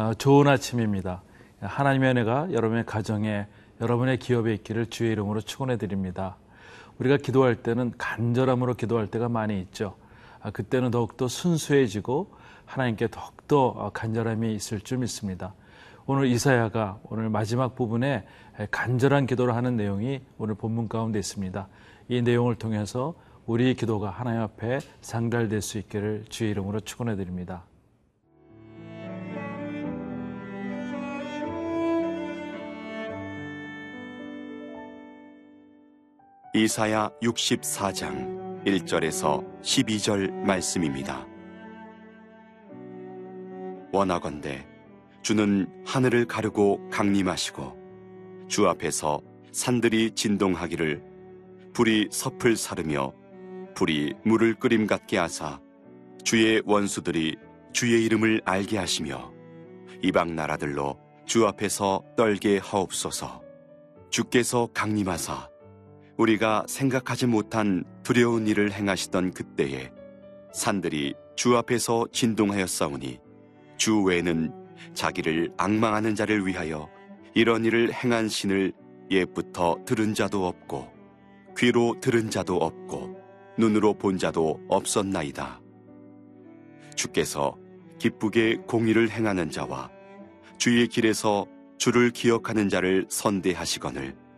어, 0.00 0.14
좋은 0.14 0.48
아침입니다. 0.48 1.22
하나님의 1.60 2.12
은혜가 2.12 2.52
여러분의 2.52 2.86
가정에 2.86 3.46
여러분의 3.82 4.18
기업에 4.18 4.54
있기를 4.54 4.86
주의 4.86 5.12
이름으로 5.12 5.42
축원해 5.42 5.76
드립니다. 5.76 6.36
우리가 6.98 7.18
기도할 7.18 7.56
때는 7.56 7.92
간절함으로 7.98 8.74
기도할 8.76 9.08
때가 9.08 9.28
많이 9.28 9.60
있죠. 9.60 9.96
아, 10.40 10.50
그때는 10.50 10.90
더욱더 10.90 11.28
순수해지고 11.28 12.30
하나님께 12.64 13.08
더욱더 13.08 13.66
어, 13.66 13.90
간절함이 13.92 14.54
있을 14.54 14.80
줄 14.80 14.96
믿습니다. 14.98 15.52
오늘 16.06 16.28
이사야가 16.28 17.00
오늘 17.04 17.28
마지막 17.28 17.74
부분에 17.74 18.26
간절한 18.70 19.26
기도를 19.26 19.54
하는 19.54 19.76
내용이 19.76 20.22
오늘 20.38 20.54
본문 20.54 20.88
가운데 20.88 21.18
있습니다. 21.18 21.68
이 22.08 22.22
내용을 22.22 22.54
통해서 22.54 23.12
우리 23.44 23.74
기도가 23.74 24.08
하나님 24.08 24.40
앞에 24.40 24.78
상달될 25.02 25.60
수 25.60 25.76
있기를 25.76 26.24
주의 26.30 26.52
이름으로 26.52 26.80
축원해 26.80 27.16
드립니다. 27.16 27.64
이사야 36.52 37.12
64장 37.22 38.64
1절에서 38.64 39.62
12절 39.62 40.32
말씀입니다. 40.32 41.24
원하건대 43.92 44.66
주는 45.22 45.68
하늘을 45.86 46.26
가르고 46.26 46.90
강림하시고 46.90 48.48
주 48.48 48.66
앞에서 48.66 49.20
산들이 49.52 50.10
진동하기를 50.16 51.04
불이 51.72 52.08
섭을 52.10 52.56
사르며 52.56 53.12
불이 53.76 54.14
물을 54.24 54.54
끓임 54.54 54.88
같게 54.88 55.18
하사 55.18 55.60
주의 56.24 56.60
원수들이 56.66 57.36
주의 57.72 58.04
이름을 58.04 58.42
알게 58.44 58.76
하시며 58.76 59.32
이방 60.02 60.34
나라들로 60.34 60.98
주 61.26 61.46
앞에서 61.46 62.02
떨게 62.16 62.58
하옵소서 62.58 63.40
주께서 64.10 64.68
강림하사 64.74 65.48
우리가 66.20 66.64
생각하지 66.68 67.26
못한 67.26 67.82
두려운 68.02 68.46
일을 68.46 68.72
행하시던 68.72 69.32
그때에 69.32 69.90
산들이 70.52 71.14
주 71.34 71.56
앞에서 71.56 72.08
진동하였사오니 72.12 73.18
주 73.78 74.02
외에는 74.02 74.52
자기를 74.92 75.54
악망하는 75.56 76.14
자를 76.14 76.46
위하여 76.46 76.90
이런 77.32 77.64
일을 77.64 77.94
행한 77.94 78.28
신을 78.28 78.72
옛부터 79.10 79.78
들은 79.86 80.12
자도 80.12 80.46
없고 80.46 80.92
귀로 81.56 81.96
들은 82.02 82.28
자도 82.28 82.56
없고 82.56 83.16
눈으로 83.56 83.94
본 83.94 84.18
자도 84.18 84.60
없었나이다. 84.68 85.60
주께서 86.96 87.56
기쁘게 87.98 88.56
공의를 88.66 89.08
행하는 89.08 89.50
자와 89.50 89.90
주의 90.58 90.86
길에서 90.86 91.46
주를 91.78 92.10
기억하는 92.10 92.68
자를 92.68 93.06
선대하시거늘 93.08 94.29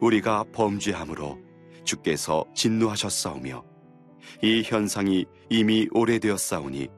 우리가 0.00 0.44
범죄함으로 0.52 1.38
주께서 1.84 2.44
진노하셨사오며 2.54 3.64
이 4.42 4.62
현상이 4.64 5.26
이미 5.50 5.88
오래되었사오니 5.92 6.88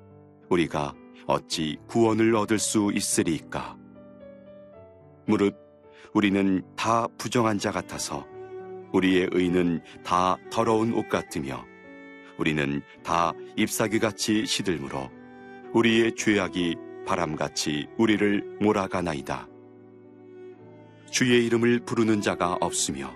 우리가 0.49 0.95
어찌 1.27 1.77
구원을 1.89 2.35
얻을 2.37 2.59
수 2.59 2.91
있으리까? 2.95 3.77
무릇 5.27 5.57
우리는 6.15 6.63
다 6.77 7.07
부정한 7.19 7.59
자 7.59 7.71
같아서 7.73 8.25
우리의 8.93 9.29
의는 9.33 9.83
다 10.05 10.37
더러운 10.51 10.95
옷 10.95 11.09
같으며 11.09 11.65
우리는 12.39 12.81
다 13.03 13.33
잎사귀 13.57 13.99
같이 13.99 14.47
시들므로 14.47 15.11
우리의 15.73 16.15
죄악이 16.15 16.77
바람같이 17.07 17.87
우리를 17.99 18.59
몰아가나이다. 18.61 19.49
주의 21.11 21.45
이름을 21.47 21.81
부르는 21.81 22.21
자가 22.21 22.59
없으며 22.61 23.13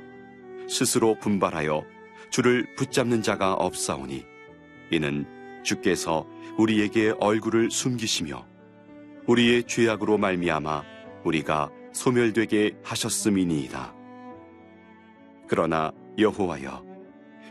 스스로 0.69 1.19
분발하여 1.19 1.85
주를 2.31 2.75
붙잡는 2.77 3.23
자가 3.23 3.55
없사오니 3.55 4.25
이는 4.93 5.27
주께서 5.63 6.27
우리에게 6.59 7.15
얼굴을 7.19 7.71
숨기시며 7.71 8.47
우리의 9.27 9.65
죄악으로 9.65 10.19
말미암아 10.19 10.83
우리가 11.25 11.71
소멸되게 11.93 12.77
하셨음이니이다. 12.83 13.95
그러나 15.49 15.93
여호와여 16.19 16.85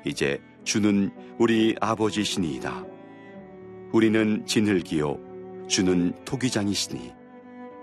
이제 0.05 0.41
주는 0.63 1.11
우리 1.37 1.75
아버지시니이다. 1.79 2.85
우리는 3.91 4.45
진흙이요 4.45 5.67
주는 5.67 6.13
토기장이시니 6.25 7.18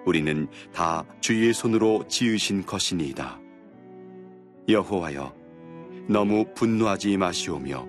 우리는 0.06 0.46
다 0.72 1.04
주의 1.20 1.52
손으로 1.52 2.06
지으신 2.06 2.64
것이니이다. 2.64 3.40
여호와여 4.68 5.34
너무 6.08 6.44
분노하지 6.54 7.16
마시오며 7.16 7.86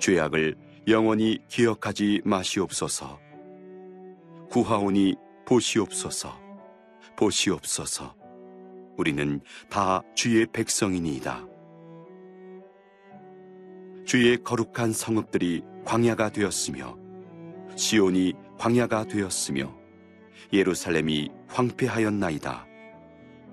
죄악을 0.00 0.56
영원히 0.88 1.38
기억하지 1.48 2.22
마시옵소서. 2.24 3.20
구하오니 4.50 5.14
보시옵소서. 5.46 6.36
보시옵소서. 7.16 8.14
우리는 8.96 9.40
다 9.70 10.02
주의 10.14 10.46
백성이니이다. 10.46 11.46
주의 14.04 14.42
거룩한 14.42 14.92
성읍들이 14.92 15.62
광야가 15.84 16.30
되었으며 16.30 16.96
시온이 17.76 18.34
광야가 18.58 19.04
되었으며 19.04 19.85
예루살렘이 20.52 21.30
황폐하였나이다. 21.48 22.66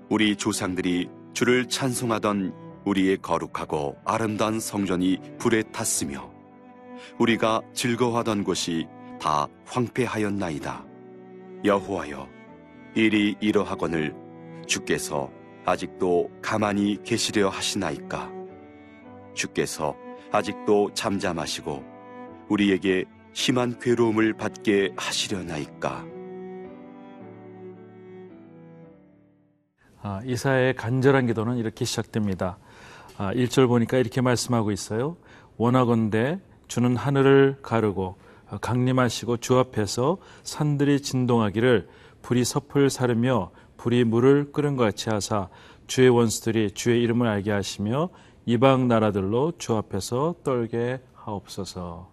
우리 0.08 0.36
조상들이 0.36 1.08
주를 1.32 1.68
찬송하던 1.68 2.54
우리의 2.84 3.18
거룩하고 3.22 3.96
아름다운 4.04 4.60
성전이 4.60 5.18
불에 5.38 5.62
탔으며 5.72 6.30
우리가 7.18 7.60
즐거워하던 7.72 8.44
곳이 8.44 8.86
다 9.20 9.48
황폐하였나이다. 9.64 10.84
여호와여, 11.64 12.28
일이 12.94 13.34
이러하거늘 13.40 14.14
주께서 14.66 15.30
아직도 15.64 16.30
가만히 16.42 16.98
계시려 17.02 17.48
하시나이까? 17.48 18.30
주께서 19.34 19.96
아직도 20.30 20.90
잠잠하시고 20.94 21.82
우리에게 22.48 23.04
심한 23.32 23.78
괴로움을 23.78 24.34
받게 24.34 24.92
하시려나이까? 24.96 26.13
아, 30.06 30.20
이사의 30.22 30.74
간절한 30.76 31.28
기도는 31.28 31.56
이렇게 31.56 31.86
시작됩니다. 31.86 32.58
아, 33.16 33.32
1절 33.32 33.68
보니까 33.68 33.96
이렇게 33.96 34.20
말씀하고 34.20 34.70
있어요. 34.70 35.16
원하건대 35.56 36.40
주는 36.68 36.94
하늘을 36.94 37.56
가르고 37.62 38.18
어, 38.50 38.58
강림하시고 38.58 39.38
주 39.38 39.58
앞에서 39.58 40.18
산들이 40.42 41.00
진동하기를 41.00 41.88
불이 42.20 42.44
섭을 42.44 42.90
사르며 42.90 43.50
불이 43.78 44.04
물을 44.04 44.52
끓은 44.52 44.76
것 44.76 44.84
같이 44.84 45.08
하사 45.08 45.48
주의 45.86 46.10
원수들이 46.10 46.72
주의 46.72 47.02
이름을 47.02 47.26
알게 47.26 47.50
하시며 47.50 48.10
이방 48.44 48.88
나라들로 48.88 49.52
주 49.56 49.74
앞에서 49.74 50.34
떨게 50.44 51.00
하옵소서. 51.14 52.10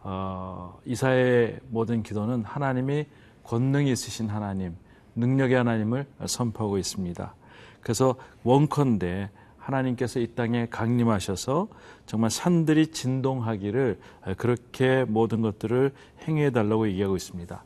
어, 0.00 0.78
이사의 0.84 1.60
모든 1.70 2.02
기도는 2.02 2.44
하나님이 2.44 3.06
권능이 3.44 3.90
있으신 3.90 4.28
하나님, 4.28 4.76
능력의 5.14 5.56
하나님을 5.56 6.06
선포하고 6.26 6.78
있습니다. 6.78 7.34
그래서 7.80 8.14
원컨대 8.44 9.30
하나님께서 9.58 10.18
이 10.20 10.28
땅에 10.34 10.66
강림하셔서 10.68 11.68
정말 12.06 12.30
산들이 12.30 12.88
진동하기를 12.88 13.98
그렇게 14.36 15.04
모든 15.04 15.40
것들을 15.40 15.92
행해 16.26 16.50
달라고 16.50 16.88
얘기하고 16.88 17.16
있습니다. 17.16 17.62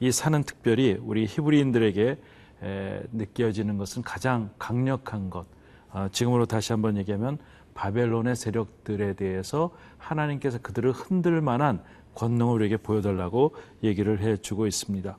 이 0.00 0.12
산은 0.12 0.44
특별히 0.44 0.98
우리 1.02 1.26
히브리인들에게 1.26 2.18
느껴지는 3.12 3.78
것은 3.78 4.02
가장 4.02 4.50
강력한 4.58 5.30
것. 5.30 5.46
어, 5.92 6.06
지금으로 6.12 6.46
다시 6.46 6.72
한번 6.72 6.96
얘기하면 6.98 7.38
바벨론의 7.74 8.36
세력들에 8.36 9.14
대해서 9.14 9.70
하나님께서 9.98 10.58
그들을 10.58 10.92
흔들 10.92 11.40
만한 11.40 11.82
권능을 12.14 12.52
우리에게 12.54 12.76
보여달라고 12.76 13.54
얘기를 13.82 14.20
해주고 14.20 14.66
있습니다. 14.66 15.16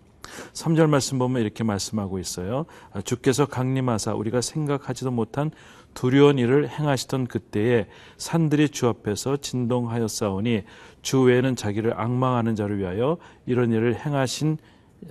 3절 0.53 0.87
말씀 0.87 1.19
보면 1.19 1.41
이렇게 1.41 1.63
말씀하고 1.63 2.19
있어요. 2.19 2.65
아, 2.93 3.01
주께서 3.01 3.45
강림하사 3.45 4.13
우리가 4.13 4.41
생각하지도 4.41 5.11
못한 5.11 5.51
두려운 5.93 6.39
일을 6.39 6.69
행하시던 6.69 7.27
그때에 7.27 7.87
산들이 8.17 8.69
주 8.69 8.87
앞에서 8.87 9.37
진동하였사오니 9.37 10.63
주 11.01 11.21
외에는 11.21 11.55
자기를 11.55 11.99
악망하는 11.99 12.55
자를 12.55 12.77
위하여 12.79 13.17
이런 13.45 13.71
일을 13.71 13.95
행하신 14.05 14.57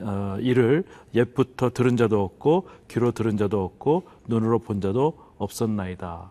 어, 0.00 0.36
일을 0.40 0.84
옛부터 1.14 1.70
들은 1.70 1.96
자도 1.96 2.22
없고 2.22 2.68
귀로 2.88 3.10
들은 3.12 3.36
자도 3.36 3.64
없고 3.64 4.04
눈으로 4.26 4.60
본 4.60 4.80
자도 4.80 5.18
없었나이다. 5.38 6.30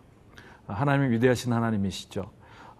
하나님이 0.66 1.14
위대하신 1.14 1.52
하나님이시죠. 1.52 2.30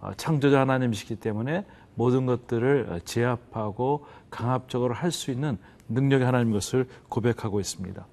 어, 0.01 0.11
창조자 0.17 0.61
하나님이시기 0.61 1.17
때문에 1.17 1.65
모든 1.95 2.25
것들을 2.25 3.01
제압하고 3.05 4.05
강압적으로 4.29 4.93
할 4.93 5.11
수 5.11 5.31
있는 5.31 5.57
능력의 5.89 6.25
하나님 6.25 6.51
것을 6.53 6.87
고백하고 7.09 7.59
있습니다. 7.59 8.05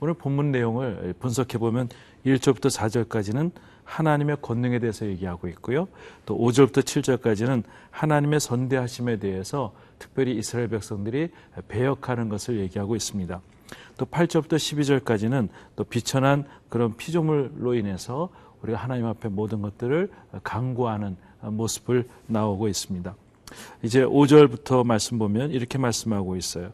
오늘 0.00 0.14
본문 0.14 0.52
내용을 0.52 1.14
분석해 1.18 1.58
보면 1.58 1.88
1절부터 2.24 2.70
4절까지는 2.70 3.50
하나님의 3.82 4.36
권능에 4.42 4.78
대해서 4.78 5.06
얘기하고 5.06 5.48
있고요. 5.48 5.88
또 6.26 6.38
5절부터 6.38 6.82
7절까지는 6.82 7.64
하나님의 7.90 8.38
선대하심에 8.38 9.18
대해서 9.18 9.72
특별히 9.98 10.36
이스라엘 10.36 10.68
백성들이 10.68 11.30
배역하는 11.66 12.28
것을 12.28 12.60
얘기하고 12.60 12.94
있습니다. 12.94 13.40
또 13.96 14.06
8절부터 14.06 14.52
12절까지는 14.52 15.48
또 15.74 15.84
비천한 15.84 16.44
그런 16.68 16.96
피조물로 16.96 17.74
인해서 17.74 18.28
우리가 18.62 18.78
하나님 18.78 19.06
앞에 19.06 19.28
모든 19.28 19.62
것들을 19.62 20.10
강구하는 20.44 21.16
모습을 21.42 22.08
나오고 22.26 22.68
있습니다. 22.68 23.14
이제 23.82 24.04
5절부터 24.04 24.84
말씀 24.84 25.18
보면 25.18 25.52
이렇게 25.52 25.78
말씀하고 25.78 26.36
있어요. 26.36 26.72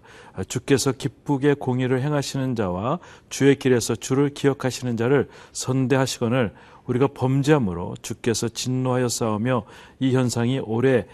주께서 0.49 0.93
기쁘게 0.93 1.55
공의를 1.55 2.03
행하시는 2.03 2.57
자와 2.57 2.99
주의 3.29 3.57
길에서 3.57 3.95
주를 3.95 4.31
기억하시는 4.31 4.97
자를 4.97 5.29
선대하시거늘 5.53 6.53
우리가 6.87 7.09
범죄함으로 7.09 7.95
주께서 8.03 8.49
진노하여 8.49 9.09
싸우며 9.09 9.65
이 10.01 10.15
현상이 10.15 10.59
오래 10.59 11.07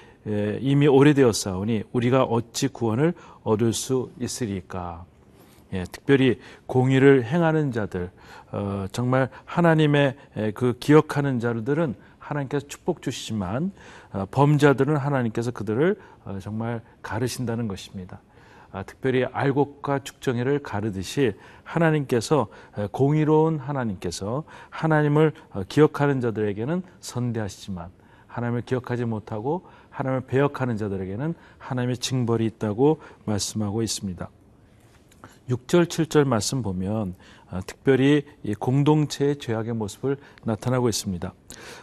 이미 0.61 0.87
오래되었사오니 0.87 1.85
우리가 1.93 2.25
어찌 2.25 2.69
구원을 2.69 3.14
얻을 3.43 3.73
수 3.73 4.11
있으리까? 4.20 5.05
예, 5.73 5.85
특별히 5.93 6.41
공의를 6.67 7.25
행하는 7.25 7.70
자들, 7.70 8.11
어, 8.50 8.87
정말 8.91 9.29
하나님의 9.44 10.17
그 10.55 10.76
기억하는 10.81 11.38
자들은 11.38 11.94
하나님께서 12.31 12.67
축복 12.67 13.03
주시지만 13.03 13.73
어, 14.12 14.27
범자들은 14.31 14.97
하나님께서 14.97 15.50
그들을 15.50 15.97
어, 16.25 16.38
정말 16.41 16.81
가르신다는 17.03 17.69
것입니다. 17.69 18.21
아, 18.73 18.85
특별히 18.85 19.25
알곡과 19.25 20.05
죽정이를 20.05 20.61
가르듯이 20.61 21.35
하나님께서 21.65 22.49
어, 22.77 22.87
공의로운 22.93 23.59
하나님께서 23.59 24.44
하나님을 24.71 25.32
기억하는 25.69 26.21
자들에게는 26.21 26.82
선대하시지만 27.00 27.91
하나님을 28.29 28.62
기억하지 28.62 29.05
못하고 29.06 29.67
하나님을 29.91 30.26
배역하는 30.26 30.76
자들에게는 30.76 31.35
하나님의 31.59 31.97
징벌이 31.97 32.47
있다고 32.47 33.00
말씀하고 33.25 33.83
있습니다. 33.83 34.29
6절, 35.49 35.87
7절 35.87 36.25
말씀 36.25 36.62
보면 36.62 37.17
아, 37.39 37.39
특별히 37.67 38.25
공동체의 38.58 39.38
죄악의 39.38 39.75
모습을 39.75 40.17
나타나고 40.44 40.88
있습니다. 40.88 41.32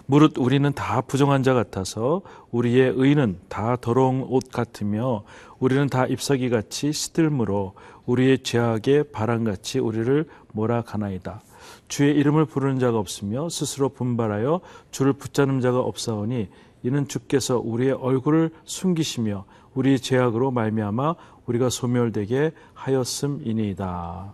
무릇 0.05 0.37
우리는 0.37 0.71
다 0.73 1.01
부정한 1.01 1.43
자 1.43 1.53
같아서 1.53 2.21
우리의 2.51 2.93
의는 2.95 3.39
다 3.49 3.75
더러운 3.79 4.25
옷 4.27 4.49
같으며 4.51 5.23
우리는 5.59 5.87
다 5.87 6.05
잎사귀 6.05 6.49
같이 6.49 6.93
시들므로 6.93 7.73
우리의 8.05 8.39
죄악의 8.43 9.11
바람같이 9.11 9.79
우리를 9.79 10.25
몰아가나이다. 10.53 11.41
주의 11.87 12.15
이름을 12.15 12.45
부르는 12.45 12.79
자가 12.79 12.97
없으며 12.97 13.49
스스로 13.49 13.89
분발하여 13.89 14.61
주를 14.91 15.13
붙잡는 15.13 15.61
자가 15.61 15.79
없사오니 15.79 16.47
이는 16.83 17.07
주께서 17.07 17.59
우리의 17.59 17.91
얼굴을 17.93 18.51
숨기시며 18.63 19.45
우리 19.73 19.99
죄악으로 19.99 20.51
말미암아 20.51 21.15
우리가 21.45 21.69
소멸되게 21.69 22.51
하였음이니이다. 22.73 24.33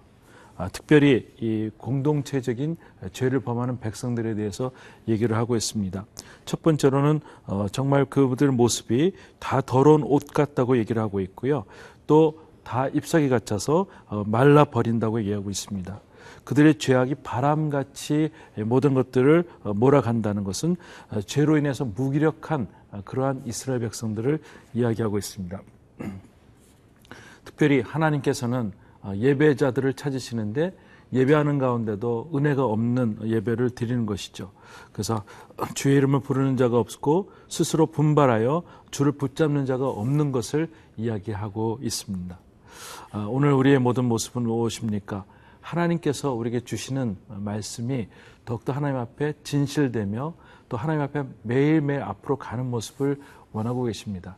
아, 0.55 0.69
특별히 0.69 1.27
이 1.39 1.69
공동체적인 1.77 2.77
죄를 3.11 3.39
범하는 3.39 3.79
백성들에 3.79 4.35
대해서 4.35 4.71
얘기를 5.07 5.35
하고 5.35 5.55
있습니다. 5.55 6.05
첫 6.45 6.61
번째로는 6.61 7.21
어, 7.47 7.67
정말 7.71 8.05
그들 8.05 8.51
모습이 8.51 9.13
다 9.39 9.61
더러운 9.61 10.03
옷 10.03 10.27
같다고 10.27 10.77
얘기를 10.77 11.01
하고 11.01 11.19
있고요. 11.19 11.65
또 12.07 12.43
다 12.63 12.87
잎사귀 12.87 13.29
같아서 13.29 13.85
어, 14.07 14.23
말라 14.25 14.65
버린다고 14.65 15.19
얘기하고 15.19 15.49
있습니다. 15.49 15.99
그들의 16.43 16.77
죄악이 16.77 17.15
바람같이 17.15 18.31
모든 18.65 18.93
것들을 18.93 19.43
어, 19.63 19.73
몰아간다는 19.73 20.43
것은 20.43 20.75
어, 21.11 21.21
죄로 21.21 21.57
인해서 21.57 21.85
무기력한 21.85 22.67
어, 22.91 23.01
그러한 23.05 23.43
이스라엘 23.45 23.81
백성들을 23.81 24.39
이야기하고 24.73 25.17
있습니다. 25.17 25.61
특별히 27.45 27.81
하나님께서는 27.81 28.71
어, 28.71 28.82
예배자들을 29.15 29.93
찾으시는데 29.93 30.75
예배하는 31.13 31.59
가운데도 31.59 32.31
은혜가 32.33 32.65
없는 32.65 33.19
예배를 33.23 33.71
드리는 33.71 34.05
것이죠. 34.05 34.51
그래서 34.91 35.23
주의 35.75 35.95
이름을 35.97 36.21
부르는 36.21 36.57
자가 36.57 36.79
없고 36.79 37.31
스스로 37.47 37.85
분발하여 37.85 38.63
주를 38.91 39.11
붙잡는 39.11 39.65
자가 39.65 39.87
없는 39.87 40.31
것을 40.31 40.69
이야기하고 40.97 41.79
있습니다. 41.81 42.39
어, 43.13 43.27
오늘 43.29 43.53
우리의 43.53 43.79
모든 43.79 44.05
모습은 44.05 44.43
무엇입니까? 44.43 45.25
하나님께서 45.61 46.33
우리에게 46.33 46.61
주시는 46.61 47.17
말씀이 47.27 48.07
더욱더 48.43 48.73
하나님 48.73 48.97
앞에 48.97 49.33
진실되며 49.43 50.33
또 50.67 50.77
하나님 50.77 51.01
앞에 51.03 51.23
매일매일 51.43 52.01
앞으로 52.01 52.37
가는 52.37 52.65
모습을 52.69 53.21
원하고 53.51 53.83
계십니다. 53.83 54.35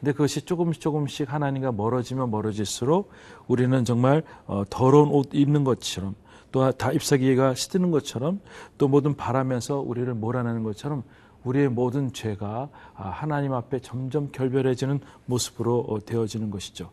근데 0.00 0.12
그것이 0.12 0.42
조금씩 0.42 0.80
조금씩 0.80 1.32
하나님과 1.32 1.72
멀어지면 1.72 2.30
멀어질수록 2.30 3.10
우리는 3.46 3.84
정말 3.84 4.22
어, 4.46 4.64
더러운 4.68 5.08
옷 5.10 5.30
입는 5.32 5.64
것처럼 5.64 6.14
또 6.52 6.70
다 6.72 6.92
잎사귀가 6.92 7.54
시드는 7.54 7.90
것처럼 7.90 8.40
또 8.78 8.88
모든 8.88 9.14
바라면서 9.14 9.80
우리를 9.80 10.12
몰아내는 10.14 10.62
것처럼 10.62 11.02
우리의 11.44 11.68
모든 11.68 12.12
죄가 12.12 12.68
아, 12.94 13.08
하나님 13.08 13.52
앞에 13.52 13.80
점점 13.80 14.30
결별해지는 14.32 15.00
모습으로 15.26 15.80
어, 15.88 15.98
되어지는 16.04 16.50
것이죠. 16.50 16.90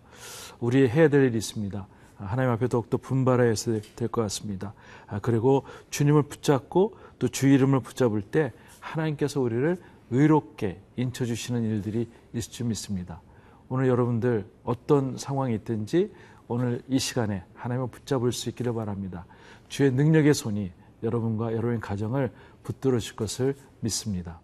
우리 0.60 0.88
해야 0.88 1.08
될 1.08 1.24
일이 1.26 1.38
있습니다. 1.38 1.88
아, 2.20 2.24
하나님 2.26 2.52
앞에 2.52 2.68
더욱더 2.68 2.98
분발해야 2.98 3.54
될 3.96 4.10
것 4.10 4.22
같습니다. 4.24 4.74
아, 5.08 5.20
그리고 5.20 5.64
주님을 5.90 6.24
붙잡고 6.24 6.96
또 7.20 7.28
주 7.30 7.48
이름을 7.48 7.80
붙잡을 7.80 8.22
때 8.22 8.52
하나님께서 8.80 9.40
우리를 9.40 9.78
의롭게 10.14 10.80
인쳐주시는 10.96 11.64
일들이 11.64 12.08
있을 12.34 12.52
줄 12.52 12.68
믿습니다. 12.68 13.22
오늘 13.68 13.88
여러분들 13.88 14.46
어떤 14.64 15.18
상황이 15.18 15.56
있든지 15.56 16.14
오늘 16.48 16.84
이 16.88 17.00
시간에 17.00 17.44
하나님을 17.56 17.90
붙잡을 17.90 18.32
수 18.32 18.50
있기를 18.50 18.74
바랍니다. 18.74 19.26
주의 19.70 19.92
능력의 19.92 20.36
손이 20.36 20.72
여러분과 21.02 21.54
여러분의 21.54 21.80
가정을 21.80 22.32
붙들어 22.62 23.00
줄 23.00 23.16
것을 23.16 23.56
믿습니다. 23.80 24.40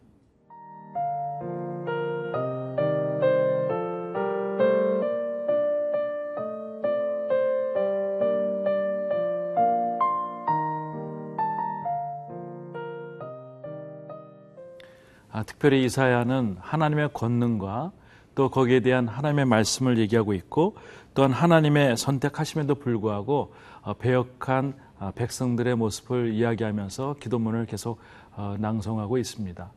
특별히 15.60 15.84
이사야는 15.84 16.56
하나님의 16.62 17.10
권능과 17.13 17.92
또 18.34 18.50
거기에 18.50 18.80
대한 18.80 19.10
하나님의 19.10 19.44
말씀을 19.44 19.98
얘기하고 19.98 20.34
있고 20.34 20.78
또한 21.13 21.34
하나님의 21.34 21.98
선택하심에도 21.98 22.75
불구하고 22.75 23.54
어, 23.82 23.94
배역한 23.94 24.74
어, 25.00 25.12
백성들의 25.13 25.75
모습을 25.75 26.34
이야기하면서 26.34 27.18
기도문을 27.20 27.66
계속 27.66 28.00
어, 28.38 28.56
낭송하고 28.58 29.18
있습니다. 29.18 29.70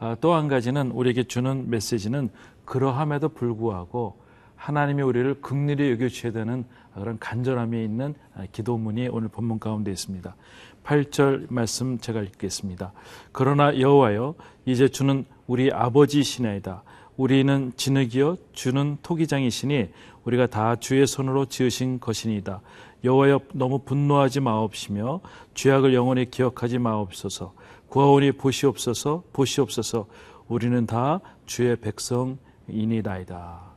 아, 0.00 0.16
또한 0.20 0.48
가지는 0.48 0.90
우리에게 0.90 1.24
주는 1.24 1.70
메시지는 1.70 2.28
그러함에도 2.66 3.30
불구하고 3.30 4.21
하나님이 4.62 5.02
우리를 5.02 5.40
극률히 5.40 5.90
여겨주셔야 5.90 6.30
되는 6.30 6.64
그런 6.94 7.18
간절함이 7.18 7.82
있는 7.82 8.14
기도문이 8.52 9.08
오늘 9.08 9.26
본문 9.28 9.58
가운데 9.58 9.90
있습니다. 9.90 10.36
8절 10.84 11.46
말씀 11.52 11.98
제가 11.98 12.22
읽겠습니다. 12.22 12.92
그러나 13.32 13.76
여호와여 13.76 14.36
이제 14.64 14.86
주는 14.88 15.24
우리 15.48 15.72
아버지시나이다. 15.72 16.84
우리는 17.16 17.72
진흙이요 17.76 18.36
주는 18.52 18.98
토기장이시니 19.02 19.88
우리가 20.24 20.46
다 20.46 20.76
주의 20.76 21.04
손으로 21.08 21.46
지으신 21.46 21.98
것이니이다. 21.98 22.60
여호와여 23.02 23.40
너무 23.54 23.80
분노하지 23.80 24.38
마옵시며 24.40 25.22
죄악을 25.54 25.92
영원히 25.92 26.30
기억하지 26.30 26.78
마옵소서. 26.78 27.52
구하오니 27.88 28.32
보시옵소서 28.32 29.24
보시옵소서. 29.32 30.06
우리는 30.46 30.86
다 30.86 31.18
주의 31.46 31.74
백성이니다이다. 31.74 33.71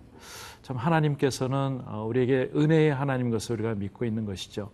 참 0.65 0.77
하나님께서는 0.77 1.81
어, 1.85 2.07
우리에게 2.07 2.49
은혜의 2.55 2.91
하나님 2.91 3.29
것을 3.29 3.53
우리가 3.57 3.75
믿고 3.75 4.03
있는 4.03 4.25
것이죠. 4.25 4.71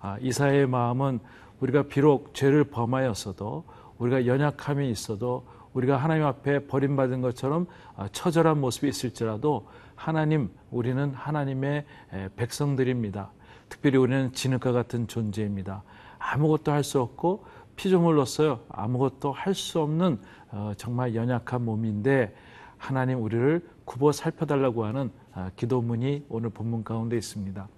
아, 0.00 0.18
이사의 0.20 0.66
마음은 0.66 1.20
우리가 1.60 1.84
비록 1.84 2.34
죄를 2.34 2.64
범하였어도 2.64 3.62
우리가 3.98 4.26
연약함이 4.26 4.90
있어도 4.90 5.46
우리가 5.74 5.96
하나님 5.96 6.24
앞에 6.24 6.66
버림받은 6.66 7.20
것처럼 7.20 7.68
아, 7.94 8.08
처절한 8.10 8.60
모습이 8.60 8.88
있을지라도 8.88 9.68
하나님 9.94 10.50
우리는 10.72 11.14
하나님의 11.14 11.84
백성들입니다. 12.34 13.30
특별히 13.68 13.96
우리는 13.98 14.32
진흙과 14.32 14.72
같은 14.72 15.06
존재입니다. 15.06 15.84
아무것도 16.18 16.72
할 16.72 16.82
수 16.82 17.00
없고 17.00 17.44
피조물로서 17.76 18.64
아무것도 18.70 19.30
할 19.30 19.54
수 19.54 19.78
없는 19.82 20.18
어, 20.50 20.72
정말 20.76 21.14
연약한 21.14 21.64
몸인데 21.64 22.34
하나님 22.78 23.22
우리를 23.22 23.66
굽어 23.84 24.12
살펴달라고 24.12 24.84
하는 24.84 25.10
아, 25.34 25.50
기도문이 25.56 26.26
오늘 26.28 26.50
본문 26.50 26.84
가운데 26.84 27.16
있습니다. 27.16 27.68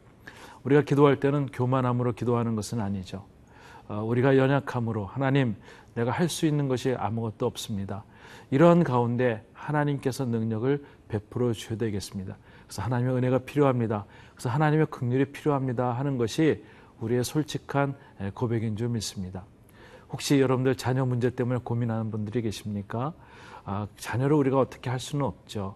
우리가 0.64 0.82
기도할 0.82 1.18
때는 1.18 1.46
교만함으로 1.46 2.12
기도하는 2.12 2.54
것은 2.54 2.80
아니죠. 2.80 3.24
어, 3.88 4.02
우리가 4.04 4.36
연약함으로 4.36 5.06
하나님 5.06 5.56
내가 5.94 6.10
할 6.10 6.28
수 6.28 6.46
있는 6.46 6.68
것이 6.68 6.94
아무것도 6.96 7.46
없습니다. 7.46 8.04
이런 8.50 8.84
가운데 8.84 9.44
하나님께서 9.52 10.24
능력을 10.24 10.84
베풀어 11.08 11.52
주셔야 11.52 11.78
되겠습니다. 11.78 12.36
그래서 12.66 12.82
하나님의 12.82 13.16
은혜가 13.16 13.38
필요합니다. 13.38 14.04
그래서 14.34 14.48
하나님의 14.48 14.86
긍휼이 14.86 15.26
필요합니다 15.26 15.92
하는 15.92 16.18
것이 16.18 16.62
우리의 17.00 17.24
솔직한 17.24 17.96
고백인 18.34 18.76
줄 18.76 18.88
믿습니다. 18.90 19.44
혹시 20.12 20.40
여러분들 20.40 20.76
자녀 20.76 21.04
문제 21.04 21.30
때문에 21.30 21.60
고민하는 21.62 22.10
분들이 22.10 22.42
계십니까? 22.42 23.12
아, 23.64 23.86
자녀를 23.96 24.36
우리가 24.36 24.58
어떻게 24.58 24.90
할 24.90 24.98
수는 24.98 25.24
없죠. 25.24 25.74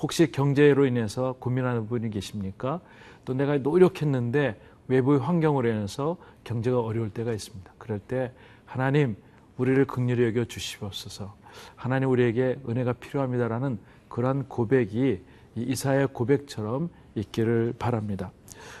혹시 0.00 0.30
경제로 0.30 0.86
인해서 0.86 1.34
고민하는 1.38 1.86
분이 1.86 2.10
계십니까? 2.10 2.80
또 3.24 3.34
내가 3.34 3.56
노력했는데 3.58 4.60
외부의 4.88 5.20
환경으로 5.20 5.68
인해서 5.68 6.16
경제가 6.44 6.80
어려울 6.80 7.10
때가 7.10 7.32
있습니다. 7.32 7.72
그럴 7.78 7.98
때 7.98 8.32
하나님 8.66 9.16
우리를 9.56 9.84
극렬히 9.86 10.24
여겨 10.24 10.46
주시옵소서. 10.46 11.34
하나님 11.76 12.10
우리에게 12.10 12.58
은혜가 12.68 12.94
필요합니다라는 12.94 13.78
그러한 14.08 14.48
고백이 14.48 15.22
이사의 15.56 16.08
고백처럼 16.08 16.90
있기를 17.14 17.74
바랍니다. 17.78 18.32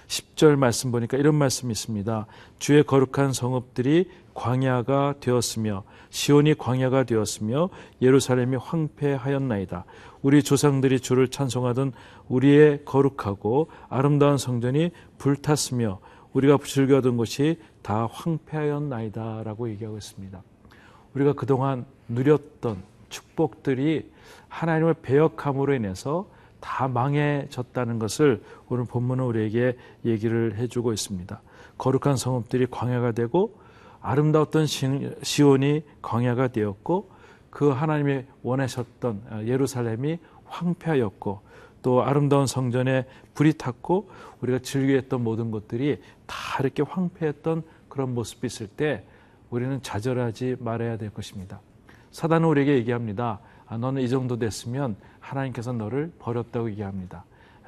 10절 0.08 0.56
말씀 0.56 0.90
보니까 0.90 1.16
이런 1.16 1.34
말씀이 1.34 1.72
있습니다. 1.72 2.26
주의 2.58 2.82
거룩한 2.82 3.32
성읍들이 3.32 4.10
광야가 4.34 5.14
되었으며 5.20 5.84
시온이 6.10 6.54
광야가 6.54 7.04
되었으며 7.04 7.70
예루살렘이 8.02 8.56
황폐하였나이다. 8.56 9.84
우리 10.22 10.42
조상들이 10.42 11.00
주를 11.00 11.28
찬송하던 11.28 11.92
우리의 12.28 12.84
거룩하고 12.84 13.68
아름다운 13.88 14.38
성전이 14.38 14.90
불탔으며 15.18 16.00
우리가 16.32 16.58
즐겨던 16.62 17.16
것이 17.16 17.58
다 17.82 18.08
황폐하였나이다라고 18.10 19.70
얘기하고 19.70 19.96
있습니다. 19.96 20.42
우리가 21.14 21.32
그동안 21.32 21.86
누렸던 22.08 22.82
축복들이 23.08 24.10
하나님을 24.48 24.94
배역함으로 24.94 25.74
인해서 25.74 26.28
다 26.60 26.88
망해졌다는 26.88 27.98
것을 27.98 28.42
오늘 28.68 28.84
본문은 28.84 29.24
우리에게 29.24 29.76
얘기를 30.04 30.56
해주고 30.56 30.92
있습니다. 30.92 31.40
거룩한 31.78 32.16
성읍들이 32.16 32.66
광야가 32.70 33.12
되고 33.12 33.58
아름다웠던 34.00 34.66
시온이 34.66 35.82
광야가 36.02 36.48
되었고 36.48 37.10
그 37.50 37.70
하나님이 37.70 38.24
원하셨던 38.42 39.44
예루살렘이 39.46 40.18
황폐하였고 40.46 41.40
또 41.82 42.02
아름다운 42.02 42.46
성전에 42.46 43.06
불이 43.34 43.54
탔고 43.54 44.10
우리가 44.40 44.58
즐겨했던 44.60 45.22
모든 45.22 45.50
것들이 45.50 46.00
다 46.26 46.36
이렇게 46.60 46.82
황폐했던 46.82 47.62
그런 47.88 48.14
모습이 48.14 48.46
있을 48.46 48.66
때 48.66 49.04
우리는 49.50 49.82
좌절하지 49.82 50.56
말아야 50.60 50.96
될 50.96 51.10
것입니다. 51.10 51.60
사단은 52.12 52.48
우리에게 52.48 52.74
얘기합니다. 52.76 53.40
아, 53.66 53.78
너는 53.78 54.02
이 54.02 54.08
정도 54.08 54.38
됐으면 54.38 54.96
하나님께서 55.20 55.72
너를 55.72 56.12
버렸다고 56.18 56.70
얘기합니다. 56.70 57.24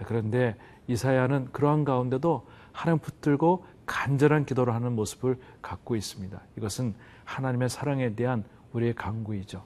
그런데 0.07 0.57
이사야는 0.89 1.49
그러한 1.53 1.85
가운데도 1.85 2.47
하나님 2.73 2.99
붙들고 3.01 3.65
간절한 3.87 4.47
기도를 4.47 4.75
하는 4.75 4.95
모습을 4.95 5.39
갖고 5.61 5.97
있습니다. 5.97 6.41
이것은 6.57 6.95
하나님의 7.25 7.69
사랑에 7.69 8.15
대한 8.15 8.45
우리의 8.73 8.95
강구이죠. 8.95 9.65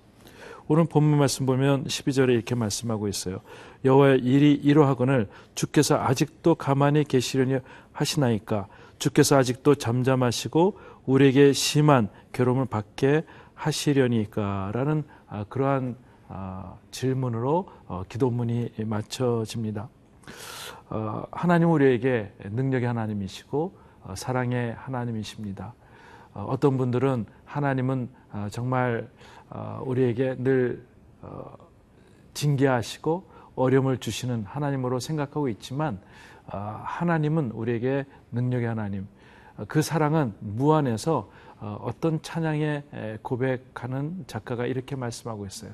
오늘 0.69 0.85
본문 0.85 1.19
말씀 1.19 1.47
보면 1.47 1.85
12절에 1.85 2.31
이렇게 2.31 2.55
말씀하고 2.55 3.07
있어요. 3.07 3.41
여호와의 3.85 4.19
일이 4.21 4.53
이러하거늘 4.53 5.29
주께서 5.55 5.97
아직도 5.97 6.57
가만히 6.57 7.05
계시려니 7.05 7.59
하시나이까 7.93 8.67
주께서 8.99 9.37
아직도 9.37 9.77
잠잠하시고 9.77 10.79
우리에게 11.05 11.53
심한 11.53 12.09
괴로움을 12.33 12.67
받게 12.67 13.25
하시려니까라는 13.55 15.05
아, 15.29 15.45
그러한 15.49 15.97
아, 16.29 16.75
질문으로 16.91 17.69
어, 17.87 18.03
기도문이 18.09 18.73
맞춰집니다. 18.85 19.89
어, 20.89 21.25
하나님 21.33 21.71
우리에게 21.71 22.33
능력의 22.45 22.87
하나님이시고 22.87 23.77
어, 24.05 24.15
사랑의 24.15 24.75
하나님이십니다. 24.75 25.75
어떤 26.35 26.77
분들은 26.77 27.25
하나님은 27.47 28.11
정말 28.51 29.09
우리에게 29.87 30.37
늘 30.39 30.85
징계하시고 32.35 33.31
어려움을 33.55 33.97
주시는 33.97 34.45
하나님으로 34.45 35.01
생각하고 35.01 35.49
있지만 35.49 35.99
하나님은 36.45 37.53
우리에게 37.53 38.05
능력의 38.33 38.67
하나님, 38.69 39.09
그 39.67 39.81
사랑은 39.81 40.35
무한해서 40.41 41.31
어떤 41.81 42.21
찬양에 42.23 43.19
고백하는 43.23 44.25
작가가 44.27 44.67
이렇게 44.67 44.97
말씀하고 44.97 45.47
있어요. 45.47 45.73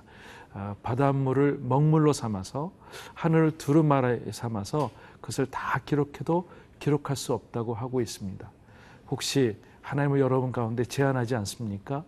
아, 0.55 0.75
바닷물을 0.83 1.61
먹물로 1.63 2.13
삼아서 2.13 2.73
하늘을 3.15 3.57
두루마리 3.57 4.33
삼아서 4.33 4.91
그것을 5.21 5.47
다 5.47 5.81
기록해도 5.85 6.49
기록할 6.79 7.17
수 7.17 7.33
없다고 7.33 7.75
하고 7.75 8.01
있습니다. 8.01 8.51
혹시 9.11 9.57
하나님을 9.81 10.21
여러분 10.21 10.53
가운데 10.53 10.85
제한하지 10.85 11.35
않습니까? 11.37 12.05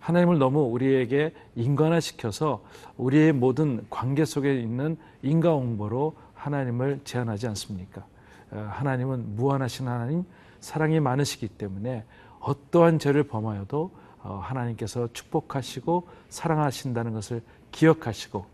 하나님을 0.00 0.38
너무 0.38 0.60
우리에게 0.60 1.34
인간화시켜서 1.56 2.62
우리의 2.96 3.32
모든 3.32 3.84
관계 3.90 4.24
속에 4.24 4.60
있는 4.60 4.96
인과응보로 5.22 6.16
하나님을 6.34 7.00
제한하지 7.04 7.48
않습니까? 7.48 8.06
아, 8.52 8.58
하나님은 8.58 9.36
무한하신 9.36 9.88
하나님, 9.88 10.24
사랑이 10.60 11.00
많으시기 11.00 11.48
때문에 11.48 12.04
어떠한 12.40 12.98
죄를 12.98 13.24
범하여도 13.24 13.90
어, 14.22 14.40
하나님께서 14.42 15.08
축복하시고 15.12 16.08
사랑하신다는 16.28 17.12
것을 17.12 17.42
기억하시고 17.72 18.44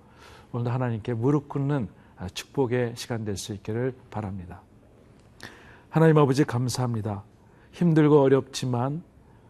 오늘도 0.53 0.71
하나님께 0.71 1.14
무릎 1.14 1.49
꿇는 1.49 1.88
아, 2.17 2.29
축복의 2.29 2.95
시간 2.97 3.25
될 3.25 3.37
수 3.37 3.53
있기를 3.55 3.95
바랍니다. 4.11 4.61
하나님 5.91 6.17
아버지 6.19 6.45
감사합니다. 6.45 7.23
힘들고 7.73 8.21
어렵지만 8.21 9.03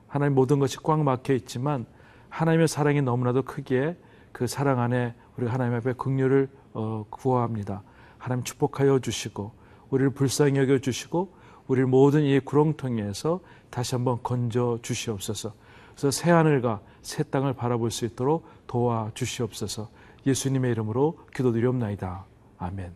하나님 0.09 0.35
모든 0.35 0.59
것이 0.59 0.79
꽉 0.83 1.03
막혀 1.03 1.35
있지만 1.35 1.85
하나님의 2.31 2.69
사랑이 2.69 3.03
너무나도 3.03 3.43
크기에 3.43 3.97
그 4.33 4.47
사랑 4.47 4.81
안에 4.81 5.15
우리 5.37 5.47
하나님 5.47 5.75
앞에 5.75 5.93
긍휼을 5.95 6.49
어, 6.73 7.05
구합니다. 7.11 7.83
하나님 8.19 8.45
축복하여 8.45 8.99
주시고 9.01 9.53
우리를 9.91 10.11
불쌍히 10.11 10.57
여겨 10.57 10.79
주시고 10.79 11.34
우리를 11.69 11.87
모든 11.87 12.23
이 12.23 12.39
구렁텅이에서 12.41 13.41
다시 13.71 13.95
한번 13.95 14.19
건져 14.23 14.79
주시옵소서. 14.83 15.53
그래서 15.93 16.11
새 16.11 16.31
하늘과 16.31 16.81
새 17.03 17.23
땅을 17.23 17.55
바라볼 17.55 17.91
수 17.91 18.05
있도록 18.05 18.47
도와 18.67 19.11
주시옵소서. 19.15 19.89
예수님의 20.27 20.73
이름으로 20.73 21.19
기도드리옵나이다. 21.35 22.25
아멘. 22.59 22.93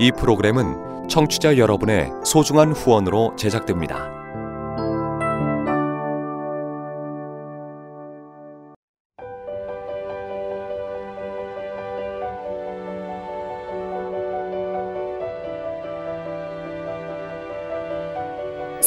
이 0.00 0.12
프로그램은 0.12 1.08
청취자 1.08 1.58
여러분의 1.58 2.10
소중한 2.24 2.72
후원으로 2.72 3.34
제작됩니다. 3.36 4.17